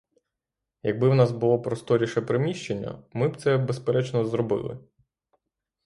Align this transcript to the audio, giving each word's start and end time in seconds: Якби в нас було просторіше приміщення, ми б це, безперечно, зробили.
Якби 0.83 1.09
в 1.09 1.15
нас 1.15 1.31
було 1.31 1.61
просторіше 1.61 2.21
приміщення, 2.21 3.03
ми 3.13 3.27
б 3.29 3.37
це, 3.37 3.57
безперечно, 3.57 4.25
зробили. 4.25 4.77